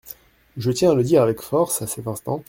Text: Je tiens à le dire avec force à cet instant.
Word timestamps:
Je 0.57 0.71
tiens 0.71 0.89
à 0.89 0.95
le 0.95 1.03
dire 1.03 1.21
avec 1.21 1.41
force 1.41 1.83
à 1.83 1.85
cet 1.85 2.07
instant. 2.07 2.39